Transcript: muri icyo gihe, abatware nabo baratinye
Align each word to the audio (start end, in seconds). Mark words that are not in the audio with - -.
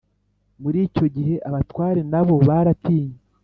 muri 0.61 0.77
icyo 0.87 1.05
gihe, 1.15 1.35
abatware 1.47 1.99
nabo 2.11 2.35
baratinye 2.47 3.17